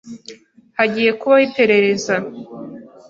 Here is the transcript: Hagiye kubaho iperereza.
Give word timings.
Hagiye 0.77 1.11
kubaho 1.19 1.43
iperereza. 1.47 2.15